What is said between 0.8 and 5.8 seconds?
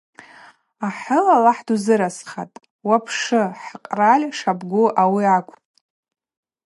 Ахӏы, Аллахӏ дузыразхатӏ, уапшы, хӏкъраль шабгу ауи акӏвпӏ.